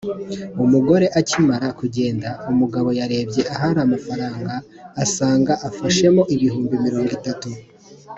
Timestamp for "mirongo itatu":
6.85-7.49